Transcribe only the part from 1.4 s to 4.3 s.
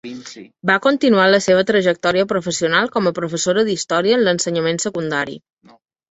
seva trajectòria professional com a professora d'Història en